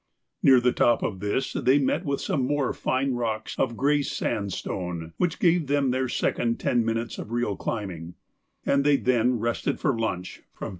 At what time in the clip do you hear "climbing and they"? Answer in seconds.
7.55-8.97